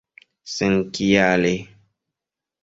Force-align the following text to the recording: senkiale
senkiale 0.53 1.53